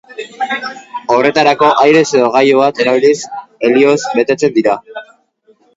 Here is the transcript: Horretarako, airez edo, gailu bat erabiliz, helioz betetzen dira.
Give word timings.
Horretarako, 1.15 1.69
airez 1.83 2.03
edo, 2.15 2.31
gailu 2.39 2.59
bat 2.65 2.83
erabiliz, 2.87 3.15
helioz 3.71 3.99
betetzen 4.19 4.59
dira. 4.61 4.81